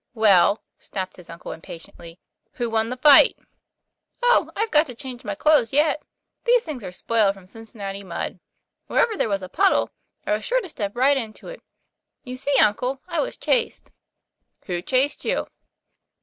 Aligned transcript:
'Well," 0.25 0.63
snapped 0.79 1.17
his 1.17 1.29
uncle, 1.29 1.51
impatiently," 1.51 2.17
who 2.53 2.71
won 2.71 2.89
the 2.89 2.97
fight?". 2.97 3.35
;t 3.37 3.45
Oh, 4.23 4.49
I've 4.55 4.71
got 4.71 4.87
to 4.87 4.95
change 4.95 5.23
my 5.23 5.35
clothes 5.35 5.71
yet. 5.73 6.01
These 6.45 6.63
things 6.63 6.83
are 6.83 6.91
spoiled 6.91 7.35
from 7.35 7.45
Cincinnati 7.45 8.03
mud. 8.03 8.39
Wherever 8.87 9.15
there 9.15 9.29
was 9.29 9.43
a 9.43 9.47
puddle, 9.47 9.91
I 10.25 10.31
was 10.33 10.43
sure 10.43 10.59
to 10.59 10.69
step 10.69 10.95
right 10.97 11.17
into 11.17 11.49
it. 11.49 11.61
You 12.23 12.35
see, 12.35 12.57
uncle, 12.59 12.99
I 13.07 13.19
was 13.19 13.37
chased."" 13.37 13.91
Who 14.65 14.81
chased 14.81 15.23
you? 15.23 15.45